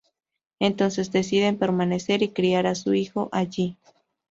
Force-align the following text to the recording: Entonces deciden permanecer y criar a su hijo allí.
Entonces 0.59 1.11
deciden 1.11 1.59
permanecer 1.59 2.23
y 2.23 2.29
criar 2.29 2.65
a 2.65 2.73
su 2.73 2.95
hijo 2.95 3.29
allí. 3.31 3.77